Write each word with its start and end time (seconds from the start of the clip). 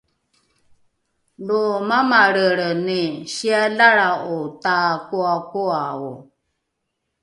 lo 1.47 1.61
mamalrelreni 1.89 3.01
sialalra’o 3.33 4.37
takoakoao 4.63 6.11